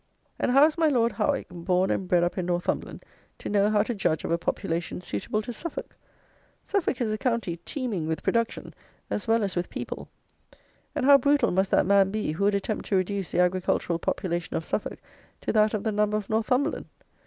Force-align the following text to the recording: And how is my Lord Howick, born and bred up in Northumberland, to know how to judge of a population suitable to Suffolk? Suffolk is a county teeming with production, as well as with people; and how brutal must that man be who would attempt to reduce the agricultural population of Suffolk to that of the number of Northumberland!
And 0.39 0.49
how 0.49 0.65
is 0.65 0.79
my 0.79 0.87
Lord 0.87 1.11
Howick, 1.11 1.45
born 1.49 1.91
and 1.91 2.07
bred 2.07 2.23
up 2.23 2.35
in 2.35 2.47
Northumberland, 2.47 3.03
to 3.37 3.49
know 3.49 3.69
how 3.69 3.83
to 3.83 3.93
judge 3.93 4.23
of 4.23 4.31
a 4.31 4.37
population 4.39 4.99
suitable 4.99 5.43
to 5.43 5.53
Suffolk? 5.53 5.95
Suffolk 6.65 6.99
is 7.01 7.11
a 7.11 7.19
county 7.19 7.57
teeming 7.65 8.07
with 8.07 8.23
production, 8.23 8.73
as 9.11 9.27
well 9.27 9.43
as 9.43 9.55
with 9.55 9.69
people; 9.69 10.09
and 10.95 11.05
how 11.05 11.19
brutal 11.19 11.51
must 11.51 11.69
that 11.69 11.85
man 11.85 12.09
be 12.09 12.31
who 12.31 12.45
would 12.45 12.55
attempt 12.55 12.85
to 12.87 12.95
reduce 12.95 13.29
the 13.29 13.41
agricultural 13.41 13.99
population 13.99 14.55
of 14.57 14.65
Suffolk 14.65 14.97
to 15.41 15.53
that 15.53 15.75
of 15.75 15.83
the 15.83 15.91
number 15.91 16.17
of 16.17 16.31
Northumberland! 16.31 16.87